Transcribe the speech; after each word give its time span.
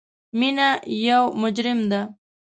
مینه 0.39 0.69
یو 1.07 1.23
مجرم 1.41 1.79
ده 1.91 2.01